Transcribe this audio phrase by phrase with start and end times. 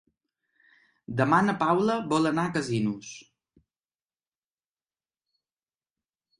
[1.19, 3.11] Demà na Paula vol anar a Casinos.